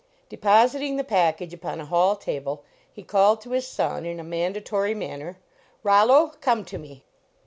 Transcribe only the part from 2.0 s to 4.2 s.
table, he called to his son in